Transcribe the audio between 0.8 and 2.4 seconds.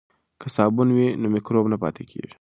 وي نو مکروب نه پاتې کیږي.